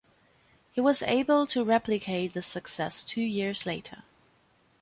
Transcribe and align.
He 0.71 0.81
was 0.81 1.03
able 1.03 1.45
to 1.45 1.63
replicate 1.63 2.33
this 2.33 2.47
success 2.47 3.03
two 3.03 3.21
years 3.21 3.67
later. 3.67 4.01